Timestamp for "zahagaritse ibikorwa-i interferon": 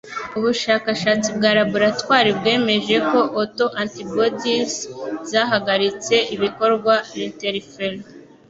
5.31-7.95